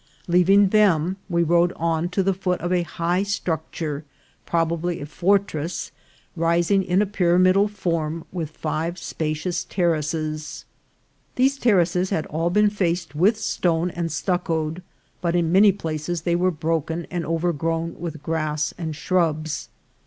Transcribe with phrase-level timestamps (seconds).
[0.27, 4.03] Leaving them, we rode on to the foot of a high structure,
[4.47, 5.91] probably a fortress,
[6.35, 10.65] ri sing in a pyramidal form, with five spacious terraces.
[11.35, 14.81] These terraces had all been faced with stone and stuc coed,
[15.21, 19.69] but in many places they were broken and over grown with grass and shrubs.